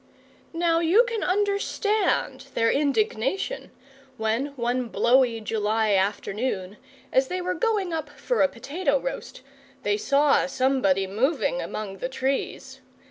Now 0.55 0.79
you 0.79 1.03
can 1.03 1.23
understand 1.23 2.47
their 2.55 2.71
indignation 2.71 3.69
when, 4.17 4.47
one 4.55 4.87
blowy 4.87 5.39
July 5.41 5.91
afternoon, 5.93 6.77
as 7.13 7.27
they 7.27 7.39
were 7.39 7.53
going 7.53 7.93
up 7.93 8.09
for 8.09 8.41
a 8.41 8.47
potato 8.47 8.99
roast, 8.99 9.43
they 9.83 9.97
saw 9.97 10.47
somebody 10.47 11.05
moving 11.05 11.61
among 11.61 11.99
the 11.99 12.09
trees. 12.09 12.81